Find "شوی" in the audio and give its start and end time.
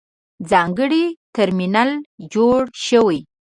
2.85-3.19